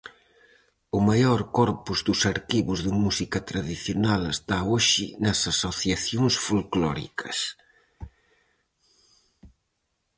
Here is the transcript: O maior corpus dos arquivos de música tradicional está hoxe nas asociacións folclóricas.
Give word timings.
O 0.97 0.99
maior 1.09 1.41
corpus 1.57 1.99
dos 2.07 2.19
arquivos 2.33 2.79
de 2.85 2.91
música 3.03 3.39
tradicional 3.51 4.21
está 4.37 4.57
hoxe 4.71 5.05
nas 5.23 5.39
asociacións 5.53 6.33
folclóricas. 6.45 7.37